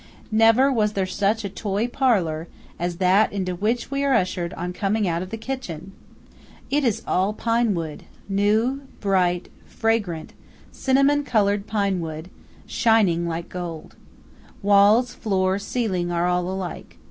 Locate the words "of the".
5.21-5.37